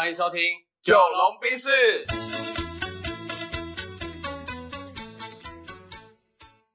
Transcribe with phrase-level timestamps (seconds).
[0.00, 0.40] 欢迎收听
[0.80, 1.68] 《九龙冰室，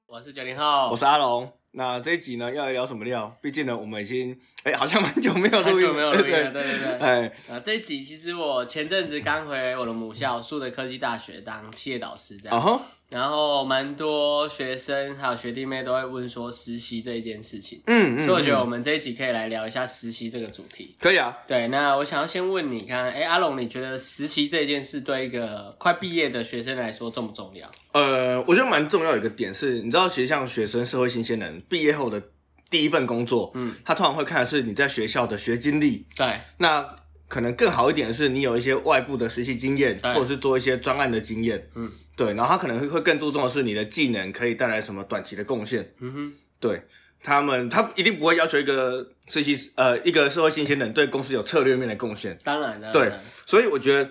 [0.06, 1.52] 我是九零后，我是阿龙。
[1.72, 3.36] 那这一集呢，要来聊什么料？
[3.42, 6.98] 毕竟呢，我们已经哎、好像蛮久没有录音，很久没有录音了，对对对对。
[7.00, 12.80] 哎，啊，这一集其实我前阵子刚回我的母校树德科技大学当企业导师，这样。
[13.08, 20.94] 然后蛮多学生还有学弟妹都会问说实习这一件事情，嗯嗯，所以我觉得我嗯们这一集可以来聊一下实习这个主题。
[21.00, 21.36] 可以啊。
[21.46, 27.70] 对，那我想要先问你看，哎，阿龙，你觉得实习这件事对一个快毕业的学生来说重不重要？
[27.92, 32.20] 呃，我觉得蛮重要的一个点是，你知道，其实像学生、社会新鲜人毕业后的
[32.68, 36.04] 第一份工作，嗯，他通常会看的是你在学校的学经历。
[36.16, 36.84] 对，那
[37.28, 41.68] 可能更好一点的是，你有一些外部的实习经验，或者是做一些专案的经验。
[41.74, 45.92] 嗯，对，然后他可能会会更注重的是你的技能可以带来什么短期的贡献。
[45.98, 46.82] 嗯哼，对
[47.20, 52.38] 他们，他一定不会要求一个实习呃一个社会新鲜人对公司有策略面的贡献。
[52.44, 53.12] 当然的，对
[53.44, 54.10] 所以我觉得，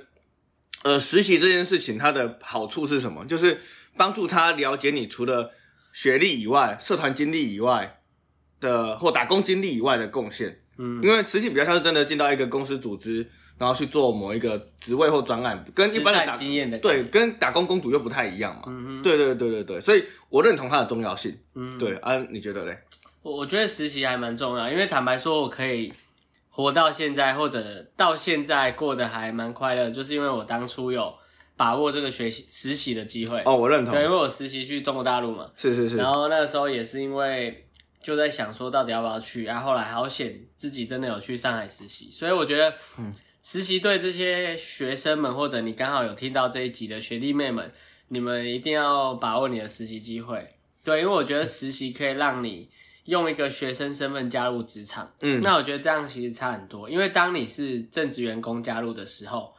[0.84, 3.24] 呃，实习这件事情它的好处是什么？
[3.26, 3.60] 就是
[3.96, 5.52] 帮助他了解你除了
[5.94, 8.02] 学历以外、社团经历以外
[8.60, 10.60] 的或打工经历以外的贡献。
[10.78, 13.26] 嗯，因为实习比较像是真的进到一个公司组织，
[13.58, 18.64] 然后去做某一个职位或专案，跟一般的打战经验的，对跟打工公主又不太一样嘛。
[18.68, 21.38] 嗯哼，对对对对对，所以我认同它的重要性。
[21.54, 22.78] 嗯，对啊，你觉得嘞？
[23.22, 25.92] 我我觉得实习还蛮重要，因为坦白说，我可以
[26.50, 31.12] 活到现在，或者到现在过得还蛮快乐，就是因为我当初有
[31.58, 33.42] 把握这个学习实习的机会。
[33.46, 37.66] 哦，我认同对，，因为我实习去中国大陆嘛，是是是，然后那个时候也是因为
[38.06, 43.12] 就在想说到底要不要去，然、后后来好险自己真的有去上海实习，所以我觉得，嗯
[43.42, 47.72] 实习对这些学生们，或者你刚好有听到这一集的学弟妹们，
[48.10, 50.48] 你们一定要把握你的实习机会。
[50.84, 52.70] 对，因为我觉得实习可以让你
[53.06, 55.12] 用一个学生身份加入职场。
[55.22, 59.56] 嗯，那我觉得这样其实差很多，因为当你是正职员工加入的时候，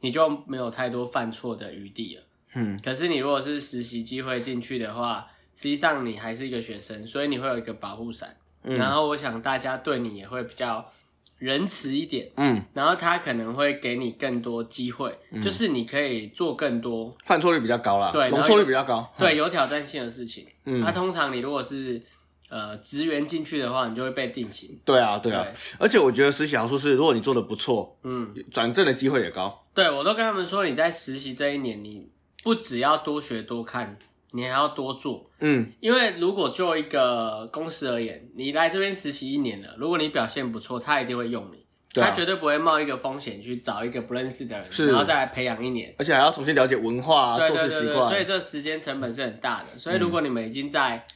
[0.00, 2.22] 你就没有太多犯错的余地了。
[2.54, 5.26] 嗯可是你如果是实习机会进去的话，
[5.60, 8.34] 实际上你还是一个学生，所以你会有一个保护伞。
[8.64, 10.90] 嗯然后我想大家对你也会比较
[11.38, 19.06] 仁慈一点，嗯，然后他可能会给你更多机会，就是你可以做更多犯错率比较高啦，对容错率比较高。
[19.18, 20.46] 对有挑战性的事情。
[20.64, 22.00] 嗯那、通常你如果是
[22.48, 24.78] 呃职员进去的话，你就会被定型。
[24.82, 25.46] 对啊，对啊，
[25.78, 29.66] 而且我觉得实习好处是，如果你做的不错，嗯，转正的机会也高。
[29.74, 32.10] 对我都跟他们说，你在实习这一年，你
[32.42, 33.96] 不只要多学多看，
[34.32, 35.24] 你还要多做。
[35.40, 45.94] 嗯，因为如果就一个公司而言，你来这边实习一年了，如果你表现不错，他一定会用你，对啊他绝对不会冒一个风险去找一个不认识的人，是然后再来培养一年。
[45.98, 48.08] 而且还要重新了解文化、啊、对做对对对，事习惯。
[48.10, 49.78] 所以这个时间成本是很大的。
[49.78, 51.06] 所以如果你们已经在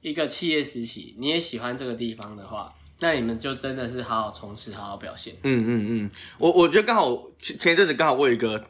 [0.00, 5.34] 一个企业实习，你也喜欢这个地方的话，那你们就真的是好好冲刺，好好表现。
[5.42, 8.62] 嗯嗯嗯，我我觉得刚好前前一阵子刚好我有一个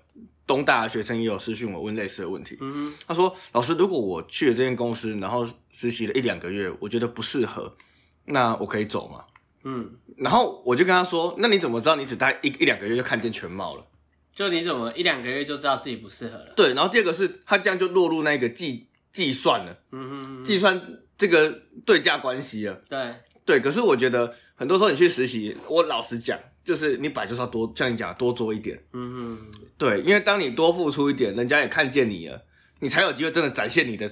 [0.51, 7.77] 东大的学生也有私讯我问类似的问题，嗯哼，他说老师，如果我去了这间公司，然后实习了一两个月，我觉得不适合，
[8.25, 9.25] 那我可以走吗？
[9.63, 13.87] 嗯，然后我就跟他说，那你怎么知道你只待一一两个月就看见全貌了？
[14.35, 16.53] 就你怎么一两个月就知道自己不适合了？
[16.57, 20.83] 对，然后第二个是他这样就落入那个计计算了，嗯哼哼，计算
[21.17, 22.75] 这个对价关系了。
[22.89, 28.83] 对，对，可是我觉得很多时候你去实习，我老实讲，就是你本来就是要多像你讲多做一点。
[28.93, 32.43] 嗯哼，对，因为当你多付出一点，人家也看见你了，
[32.81, 34.11] 你才有机会真的展现你的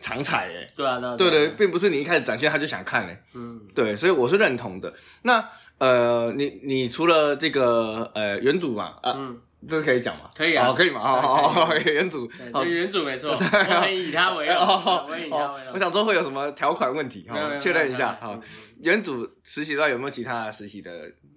[0.00, 0.70] 长才哎。
[0.76, 3.24] 对啊，对啊，对并不是你一开始展现他就想看哎。
[3.34, 3.60] 嗯。
[3.74, 4.92] 对，所以我是认同的。
[5.22, 10.28] 那呃，你你除了这个呃原主嘛啊，嗯，这是可以讲吗？
[10.34, 11.00] 可以啊哦可以吗？
[11.00, 15.78] 好好好，好原主，好就原主没错， 我们以他为荣，哦我以他为哦，我。
[15.78, 18.18] 想说会有什么条款问题，好确认一下。
[18.20, 18.38] 好，
[18.80, 20.90] 原主实习之外有没有其他的实习的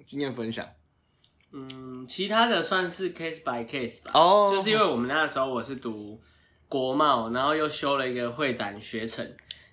[0.05, 0.65] 经验分享？
[1.53, 4.11] 嗯，其他的算是 case by case 吧。
[4.13, 6.19] 哦就是因为我们那时候我是读
[6.67, 9.25] 国贸，然后又修了一个会展学程，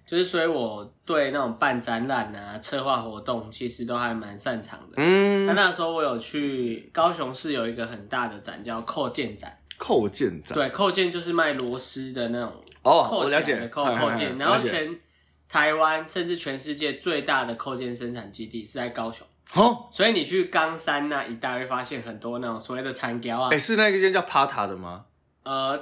[0.06, 4.94] 就是所以我对那种办展览啊、策划活动其实都还蛮擅长的。
[4.96, 10.54] 嗯，那那时候我有去高雄市有一个很大的展叫扣件展，扣件展。
[10.54, 12.52] 对，扣件就是卖螺丝的那种
[12.82, 15.00] 哦，扣我了解的扣扣件，然后了解全
[15.48, 23.48] 台湾甚至全世界最大的扣件生产基地是在高雄，哦，所以你去冈山那一带会发现很多那种所谓的残雕啊。
[23.50, 25.06] 哎，，是那个间叫 Pata 的吗？
[25.44, 25.78] 呃，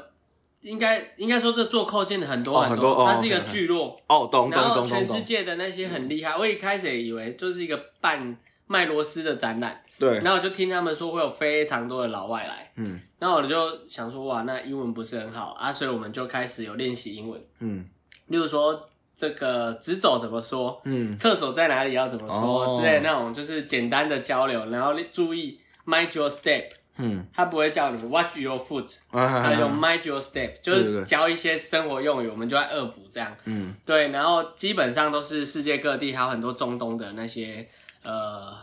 [0.62, 4.88] 应该应该说这做扣件的很多很多哦它是一个聚落，哦，懂然后懂懂懂。
[4.88, 8.36] 懂，全世界的那些很厉害，我一开始也以为就是一个办
[8.66, 13.00] 卖螺丝的展览，对，然后我就听他们说会有非常多的老外来，嗯。
[13.18, 17.86] 然后我就想说哇，那英文不是很好啊，所以我们就开始有练习英文，嗯。
[18.28, 22.76] 例如说这个直走怎么说，嗯，厕所在哪里要怎么说、哦。
[22.76, 26.64] 之类那种，就是简单的交流，然后注意 mind your step，
[26.96, 33.34] 嗯，他不会叫你 watch your foot，啊还有 mind your step，就是教一些生活用语，我们就在恶补这样。
[33.44, 37.66] 嗯，对，然后基本上都是世界各地还有很多中东的那些
[38.02, 38.54] 呃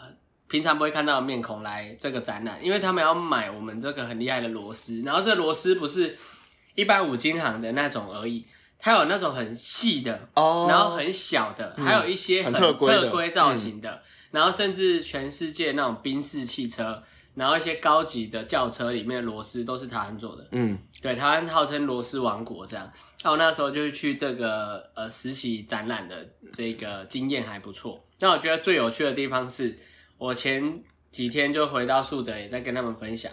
[0.47, 6.15] 平常不会看到的面孔来这个展览，因为他们要买我们这个很厉害的螺丝，然后这螺丝不是
[6.75, 8.45] 一般五金行的那种而已，
[8.77, 10.67] 它有那种很细的，哦。
[10.69, 14.01] 然后很小的，还有一些很很特规造型的，
[14.31, 17.03] 然后甚至全世界那种宾士汽车，
[17.39, 20.45] 然后一些高级的轿车里面的螺丝都是台湾做的。
[20.51, 22.91] 嗯对，台湾号称螺丝王国这样。
[23.23, 28.05] 那我那时候就是去这个呃实习展览的这个经验还不错。
[28.19, 29.79] 那我觉得最有趣的地方是，
[30.17, 33.31] 我前几天就回到树德，也在跟他们分享。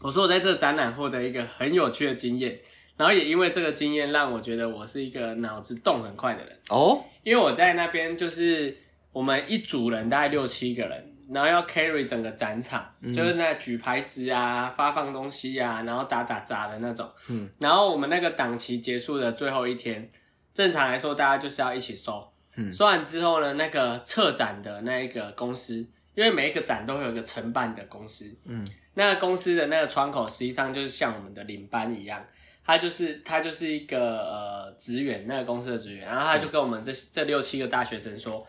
[0.00, 2.58] 我说我在这个展览获得一个很有趣的经验，
[2.96, 6.58] 然后也因为这个经验让我觉得我是一个脑子动很快的人。
[6.70, 8.76] 哦，因为我在那边就是
[9.12, 17.10] 我们一组人大概六七个人，然后要 carry 整个展场，就是那举牌子啊、发放东西啊，然后打打杂的那种。
[17.28, 20.10] 嗯，然后我们那个档期结束的最后一天，
[20.52, 22.28] 正常来说大家就是要一起收。
[22.54, 25.76] 嗯收完之后呢，那个策展的那一个公司，
[26.14, 28.62] 因为每一个展都会有一个承办的公司，嗯，
[28.92, 32.22] 那个公司的那个窗口实际上就是像我们的领班一样，
[32.62, 38.46] 他就是他就是一个呃职员，那个公司的职员，然后他就跟我们这这六七个大学生说，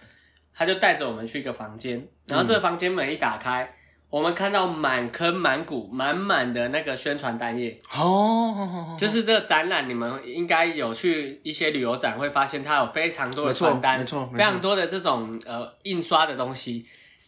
[0.56, 3.74] 他就带着我们去一个房间，然后这个房间门一打开，
[4.10, 16.86] 我们看到满坑满谷满满的那个宣传单页，哦，就是这个展览，你们应该有去一些旅游展会发现，它有非常多的传单，没错没错非常多的这种呃印刷的东西，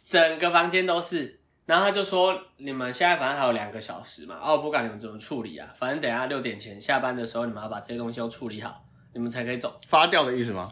[0.08, 1.40] 整个房间都是。
[1.66, 9.76] 然后他就说，你们现在反正还有两个小时嘛，哦，不管你们怎么处理啊，反正等一下六点前下班的时候，你们要把这些东西都处理好，你们才可以走。
[9.88, 10.72] 发掉的意思吗？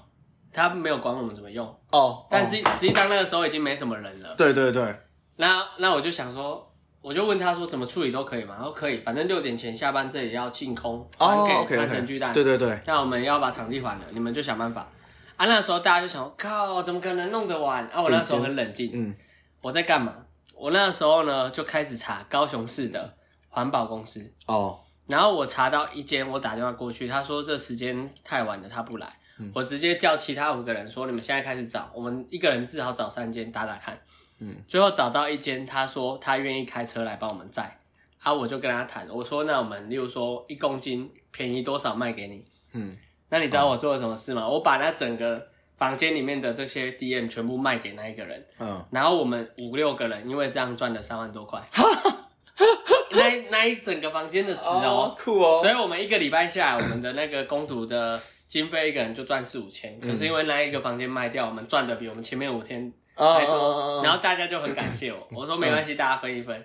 [0.54, 4.34] 他没有管我们怎么用，哦，但是实际上那个时候已经没什么人了。
[4.36, 4.96] 对对对，
[5.38, 6.72] 那那我就想说，
[7.02, 12.34] 我就问他说怎么处理都可以嘛，他说可以，反正六点前下班这里要清空，还哦换成巨蛋。
[12.34, 14.88] 对对对，那我们要把场地还了，你们就想办法。
[15.36, 17.84] 啊，那时候大家就想，靠，怎么可能弄得完？
[17.88, 19.16] 啊，我那时候很冷静，嗯，
[19.62, 20.14] 我在干嘛？
[20.56, 23.16] 我那时候呢就开始查高雄市的
[23.50, 29.12] 环保公司，哦，然后我查到一间，我打电话过去，他说这时间太晚了，他不来。
[29.40, 29.52] 嗯。
[29.54, 34.00] 我直接叫其他五个人说，你们现在开始找，我们一个人至少找三间打打看。
[34.40, 37.80] 嗯，最后找到一间，他说他愿意开车来帮我们载，
[38.22, 42.44] 啊，我就跟他谈，我说那我们例如说一公斤便宜多少卖给你，
[42.74, 42.98] 嗯，
[43.30, 44.46] 那你知道我做了什么事吗？
[44.50, 45.48] 我把那整个
[45.78, 51.62] 房间里面的这些 DM 全部卖给那一个人，嗯，然后我们五六个人因为这样赚了三万多块，
[53.12, 55.60] 那一那一整个房间的值哦，酷哦。
[55.62, 58.20] 所以我们一个礼拜下来，我们的那个攻读的
[58.54, 66.56] 经费一个人就赚四五千，可是因为那一个房间卖掉，我们赚的比我们前面五天哦还多，哦然后大家就很感谢我， 我说没关系，大家分一分，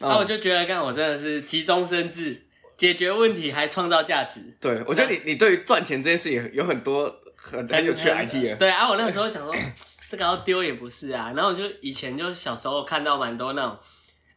[0.00, 2.46] 哦那我就觉得，干我真的是急中生智，
[2.78, 4.40] 解决问题还创造价值。
[4.58, 8.56] 对，我觉得你你对于赚钱这件事也有很多很很有趣的 idea。
[8.56, 9.54] 对啊，我那个时候想说，
[10.08, 11.34] 这个要丢也不是啊。
[11.36, 13.76] 然后我就以前就小时候看到蛮多那种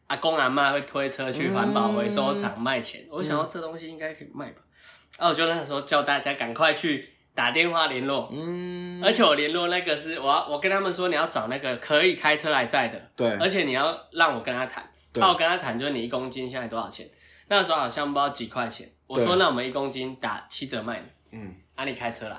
[0.08, 4.60] 阿公阿妈会推车去环保回收厂卖钱，我想到这东西应该可以卖吧。
[5.18, 13.28] 然后我就那个时候叫大家赶快去打电话联络，嗯，而且我联络那个是我要我跟他们说你要找那个可以开车来载的，对。
[13.38, 15.20] 而且你要让我跟他谈，对。
[15.20, 17.08] 那我跟他谈就是你一公斤现在多少钱？
[17.48, 21.38] 那时候好像不知道几块钱，我说那我们一公斤打七折卖你。
[21.38, 21.54] 嗯。
[21.74, 22.36] 啊，你开车来，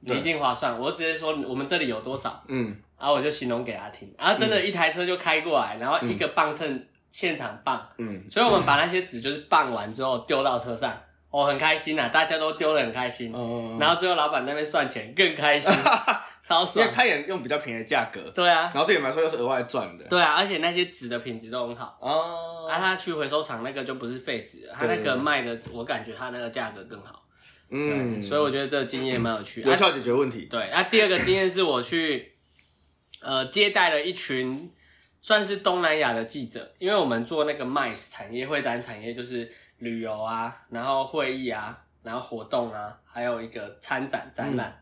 [0.00, 0.78] 你一定划算。
[0.78, 10.94] 我直接说我们这里有多少，嗯，然后我就形容给他听，然后真的，一台车就开过来，然后一个磅秤现场磅，嗯，所以我们把那些纸就是磅完之后丢到车上，
[11.32, 13.32] 我很开心呐、大家都丢的很开心。
[13.34, 15.72] 嗯，然后最后老板那边算钱更开心，
[16.46, 16.94] 超爽因为。
[16.94, 20.04] 他也用比较便宜的价格，对啊，然后对你们来说又是额外赚的。
[20.04, 21.98] 对啊，而且那些纸的品质都很好。
[22.00, 27.24] 哦啊，他去回收厂那个就不是废纸了，他那对个卖的，我感觉他那个价格更好。
[27.70, 29.62] 嗯，所以我觉得这个经验蛮有趣。
[29.62, 30.46] 啊有效解决问题。
[30.50, 32.34] 对，那、第二个经验是我去
[33.22, 34.70] 呃接待了一群
[35.22, 39.50] 算是东南亚的记者，因为我们做那个 MICE 产业会展产业就是
[39.82, 44.80] 旅游啊，然后会议啊，然后活动啊，还有一个参展展览。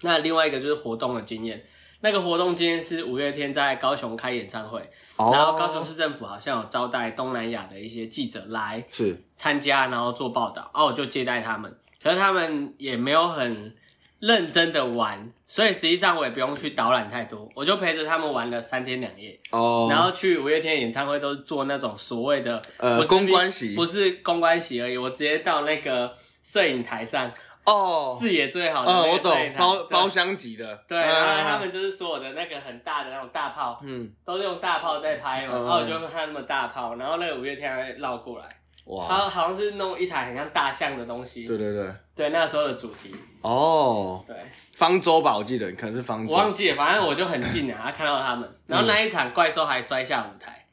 [0.00, 1.64] 那另外一个就是活动的经验，
[2.00, 4.80] 那个活动经验是五月天在高雄开演唱会，
[5.16, 5.30] 哦。
[5.32, 9.16] 然后高雄市政府好像有招待东南亚的一些记者来是。
[9.36, 13.72] 参加，然后做报道，哦，我就接待他们，可是他们也没有很
[14.18, 23.74] 认真的玩，所以实际上我也不用去导览太多，我就陪着他们玩了三天两夜，哦，然后去五月天演唱会都是做那种所谓的呃公关席。
[23.74, 27.30] 不是公关席而已，我直接到那个摄影台上，
[27.64, 35.64] 哦，视野最好的嗯，我懂包包厢级的，对，嗯然后他们就是所有的那个很大的那种大炮，嗯，都是用大炮在拍嘛，嗯。
[35.64, 38.46] 然后我就看他们大炮，然后那个五月天还会绕过来，
[38.86, 44.34] 哇，他好像是弄一台很像大象的东西，对对对，对，那时候的主题，哦，对。
[44.74, 50.66] 方舟吧，我记得可能是方舟，我忘记了，反正我就很近啊，看到他们，然后那一场怪兽还摔下舞台，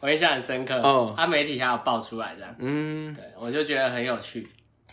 [0.00, 1.14] 我印象很深刻，哦。
[1.16, 4.46] 他媒体还有爆出来这样，嗯，对我就觉得很有趣，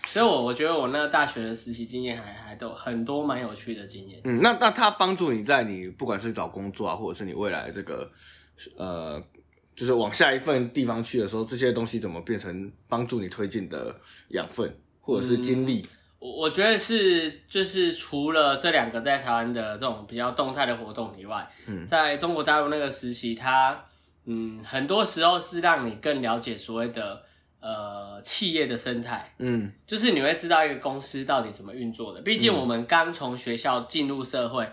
[0.05, 4.21] 所以我我觉得我那个大学的实习经验还还都很多蛮有趣的经验。
[4.23, 8.09] 嗯，那那他帮助你在你不管是找工作啊，或者是你未来这个
[8.77, 9.21] 呃，
[9.75, 13.95] 就是往下一份地方去的时候，这些东西怎么变成帮助你推进的
[14.29, 15.85] 养分或者是经历？
[16.19, 23.83] 我我觉得是，就是除了这两个在台湾的这种比较动态的活动以外，嗯在中国大陆那个实习，它
[24.25, 27.21] 嗯很多时候是让你更了解所谓的
[27.59, 32.21] 呃企业的生态，嗯就是你会知道一个公司到底怎么运作的。
[32.21, 34.65] 毕竟我们刚从学校进入社会，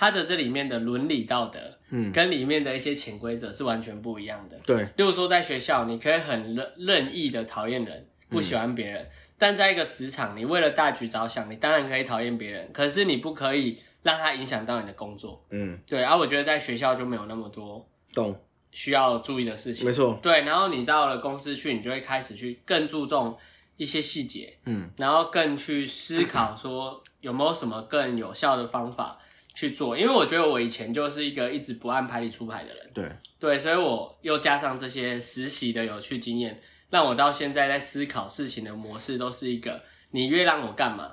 [0.00, 4.58] 它的这里面的伦理道德嗯，跟里面的一些潜规则是完全不一样的。
[4.64, 15.44] 对，例如说，在学校你可以很任任意的讨厌人，不喜欢别人，但在一个职场，你为了大局着想，你当然可以讨厌别人，可是你不可以让它影响到你的工作。
[15.50, 18.34] 嗯，对，而、我觉得在学校就没有那么多懂，
[18.70, 19.84] 需要注意的事情。
[19.84, 23.36] 没错，对，然后你到了公司去，你就会开始去更注重
[23.76, 24.88] 一些细节，嗯。
[24.96, 29.18] 然后更去思考说有没有什么更有效的方法
[29.60, 29.96] 去做。
[29.96, 32.90] 因为我觉得我以前就是一个一直不按牌理出牌的人。
[32.94, 41.12] 对，对，所以我又加上这些实习的有趣经验，让我到现在在思考事情的模式都是一个，你越让我干嘛，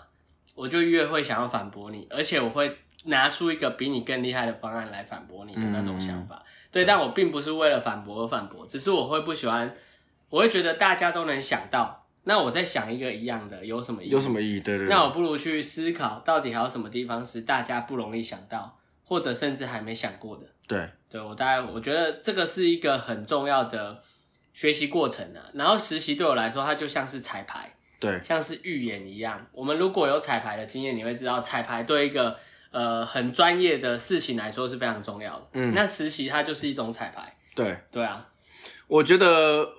[0.55, 6.43] 我就越会想要反驳你，而且我会拿出一个比你更厉害的方案来反驳你的那种想法。
[6.71, 9.75] 对，但我并不是为了反驳而反驳，只是我会不喜欢，
[10.29, 14.09] 我会觉得大家都能想到，那我再想一个一样的有什么意义？
[14.09, 14.59] 有什么意义？
[14.59, 20.43] 对对对那我不如去思考，到底还有什么地方是大家不容易想到，或者甚至还没想过的。
[20.67, 24.01] 对，对我大概我觉得这个是一个很重要的
[24.53, 25.39] 学习过程啊。
[25.53, 29.47] 然后实习对我来说，它就像是彩排，对，像是预演一样。
[29.53, 32.37] 我们如果有彩排的经验，你会知道彩排对一个
[32.71, 35.47] 呃很专业的事情来说是非常重要的。
[35.53, 37.33] 嗯那实习它就是一种彩排。
[37.55, 38.27] 对，对啊，
[38.87, 39.69] 我觉得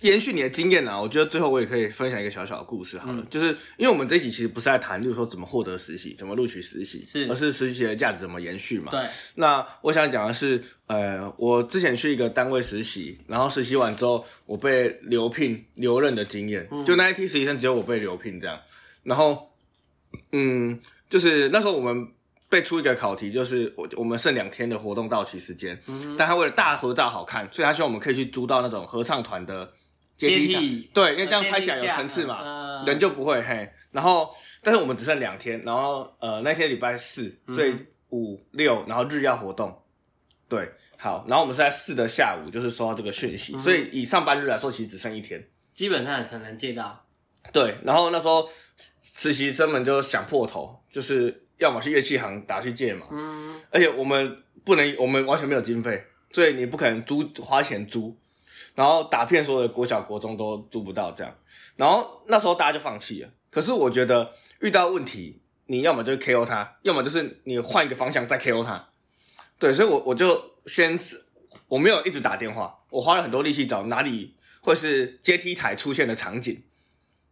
[0.00, 3.26] 延续你的经验啊，我觉得最后我也可以分享一个小小的故事好了，嗯。
[3.28, 7.28] 就是因为我们这一集其实不是在谈，就是说怎么获得实习，怎么录取实习，是。
[7.28, 8.90] 而是实习的价值怎么延续嘛。
[8.90, 18.58] 对，那我想讲的是，呃，我之前去一个单位实习，然后实习完之后，我被留聘留任的经验，就那一批实习生只有我被留聘这样。
[19.02, 19.50] 然后，
[20.32, 22.08] 嗯，就是那时候我们
[22.50, 25.80] 被出一个考题，就是我我们剩两天的活动到期时间，
[26.18, 29.72] 但他为了大合照好看，所以他希望我们可以去租到那种合唱团的
[30.18, 32.40] 阶阶梯对，因为这样拍起来有层次嘛。
[32.42, 33.70] 嗯人就不会嘿。
[33.90, 37.74] 然后，但是我们只剩两天，然后呃那天礼拜四，所以
[38.08, 39.82] 五六，然后日要活动，
[40.48, 40.66] 对，
[40.96, 47.04] 好，然后我们是在四的下午就是收到这个讯息，所以以上班日来说，其实只剩一天，基本上很难借到。
[47.52, 48.48] 对，然后那时候
[49.02, 56.02] 实习生们就想破头，就是要么是乐器行打去借嘛，嗯，而且我们不能，我们完全没有经费，
[56.32, 58.16] 所以你不可能租花钱租，
[58.74, 61.32] 然后打遍所有的国小国中都租不到这样，
[61.76, 63.28] 然后那时候大家就放弃了。
[63.50, 68.88] 可是我觉得遇到问题，你要么就是 KO 他，要么就是你换一个方向再 KO 他。
[69.58, 71.22] 对，所以我我就先是
[71.68, 76.62] 我没有一直打电话，我花了很多力气找哪里会是阶梯台出现的场景，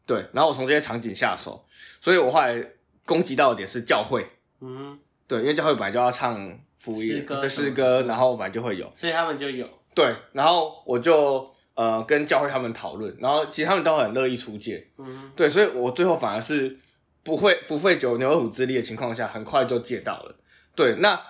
[0.07, 1.67] 对，然后我从这些场景下手，
[2.01, 2.63] 所以我后来
[3.09, 4.29] 攻击到的点是教会，
[4.61, 6.37] 嗯，对，因为教会本来就要唱
[6.77, 7.49] 福音的。
[7.49, 9.67] 诗歌，然后本来就会有，所以他们就有。
[9.95, 16.79] 对，然后我就呃跟教会他们讨论，然后其实他们都很乐意出借，嗯，对，所以我最后反而是
[17.23, 20.37] 不会不费九牛二虎之力的情况下，很快就借到了。
[20.77, 21.21] 对，那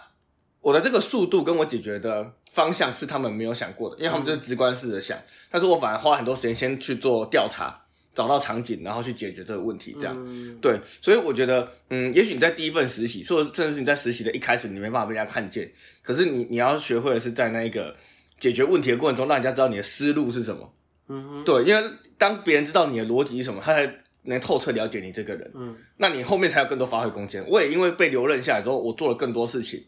[0.61, 5.17] 我的这个速度跟我解决的方向是他们没有想过的，因为他们就是直观式的想，
[5.51, 7.87] 但是我反而花很多时间先去做调查，
[8.19, 10.13] 找到场景，然后去解决这个问题，这样。
[10.27, 15.71] 嗯对，所以我觉得，嗯，也许你在第一份实习，或者甚至是你在实习的一开始，你没办法被人家看见，
[16.03, 17.95] 可是你你要学会的是在那一个
[18.41, 20.69] 解决问题的过程中，让人家知道你的思路是什么。
[21.09, 21.81] 嗯，对，因为
[22.19, 23.89] 当别人知道你的逻辑是什么，他才
[24.25, 27.45] 能透彻了解你这个人，嗯那你后面才有更多发挥空间。
[27.49, 29.81] 我也因为被留任下来之后，我做了更多事情，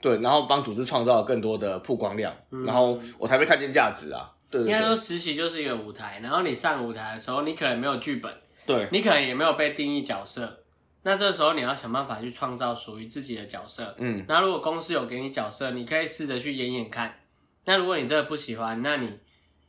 [0.00, 4.32] 对，然后帮组织创造了更多的曝光量，然后我才被看见价值啊。
[4.50, 8.32] 对对对应该说实习就是一个舞台，然后你上舞台的时候，你可能没有剧本，
[8.64, 10.60] 对，你可能也没有被定义角色，
[11.02, 13.94] 那这时候你要想办法去创造属于自己的角色。
[13.98, 17.18] 嗯，那如果公司有给你角色，你可以试着去演演看。
[17.64, 19.18] 那如果你真的不喜欢，那你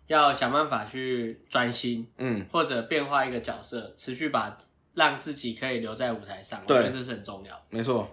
[0.07, 4.57] 要想办法去专心，嗯，或者变化一个角色，持续把
[4.93, 7.59] 让自己可以留在舞台上，我对觉得这是很重要。
[7.69, 8.09] 没错。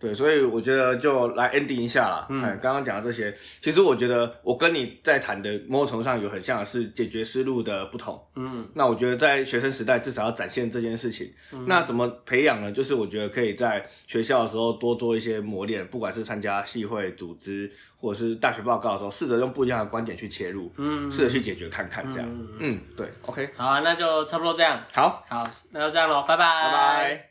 [0.00, 2.26] 对所以我觉得就来 ending 一下啦。
[2.30, 8.18] 嗯嗯，刚刚讲的这些，其实我觉得我跟你在谈的某种程度上有很像的是解决思路的不同。
[8.36, 11.30] 嗯那我觉得在学生时代至少要展现这件事情。
[11.66, 12.72] 那怎么培养呢？
[12.72, 22.26] 就是我觉得可以在学校的时候多做一些磨练，不管是参加系会组织，或者是大学报告的时候，试着用不一样的观点去切入，嗯，试着去解决看看这样。
[22.30, 24.82] 嗯嗯，对，OK，好啊，那就差不多这样。
[24.92, 27.26] 好，好，那就这样喽，拜拜，拜拜。